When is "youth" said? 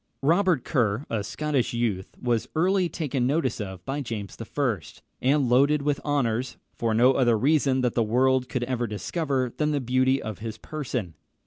1.75-2.09